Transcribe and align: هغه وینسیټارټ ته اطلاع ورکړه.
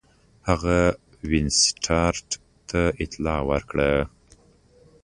هغه 0.49 0.77
وینسیټارټ 1.29 2.27
ته 2.69 2.81
اطلاع 3.03 3.39
ورکړه. 3.49 3.91